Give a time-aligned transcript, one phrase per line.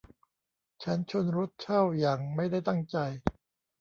[0.83, 2.97] ฉันชนรถเช่าอย่างไม่ได้ตั้งใจ